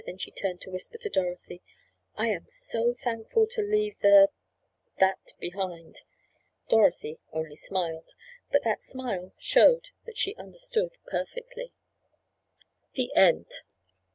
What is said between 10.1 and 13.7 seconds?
she understood perfectly. THE END.